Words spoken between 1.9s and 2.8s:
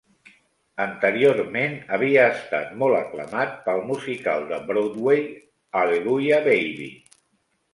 havia estat